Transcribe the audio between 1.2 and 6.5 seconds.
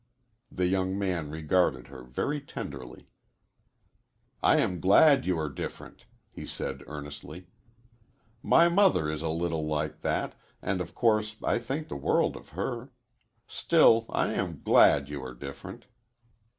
regarded her very tenderly. "I am glad you are different," he